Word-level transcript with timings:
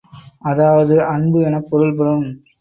அதாவது 0.41 0.95
அன்பு 1.05 1.39
எனப் 1.41 1.67
பொருள்படும். 1.69 2.25